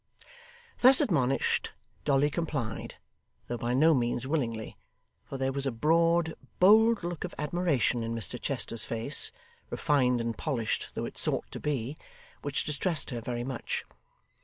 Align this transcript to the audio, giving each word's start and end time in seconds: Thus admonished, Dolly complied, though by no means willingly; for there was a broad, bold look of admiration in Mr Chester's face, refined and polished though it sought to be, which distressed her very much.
Thus 0.79 0.99
admonished, 0.99 1.73
Dolly 2.05 2.31
complied, 2.31 2.95
though 3.45 3.57
by 3.59 3.75
no 3.75 3.93
means 3.93 4.25
willingly; 4.25 4.75
for 5.25 5.37
there 5.37 5.51
was 5.51 5.67
a 5.67 5.71
broad, 5.71 6.33
bold 6.57 7.03
look 7.03 7.23
of 7.23 7.35
admiration 7.37 8.01
in 8.01 8.15
Mr 8.15 8.41
Chester's 8.41 8.83
face, 8.83 9.31
refined 9.69 10.19
and 10.19 10.35
polished 10.35 10.95
though 10.95 11.05
it 11.05 11.19
sought 11.19 11.51
to 11.51 11.59
be, 11.59 11.97
which 12.41 12.63
distressed 12.63 13.11
her 13.11 13.21
very 13.21 13.43
much. 13.43 13.85